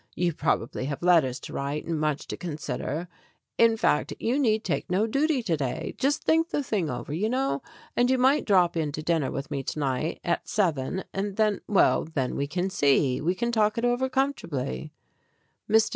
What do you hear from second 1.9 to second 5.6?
much to consider. In fact, you need take no duty to